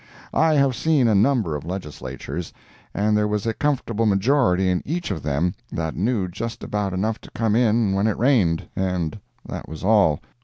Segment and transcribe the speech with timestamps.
[0.33, 2.51] I have seen a number of Legislatures,
[2.91, 7.21] and there was a comfortable majority in each of them that knew just about enough
[7.21, 10.19] to come in when it rained, and that was all.